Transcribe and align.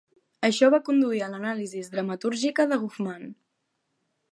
Això 0.47 0.69
va 0.75 0.79
conduir 0.87 1.19
a 1.25 1.27
l'anàlisi 1.33 1.83
dramatúrgica 1.91 2.67
de 2.73 2.83
Goffman. 2.87 3.31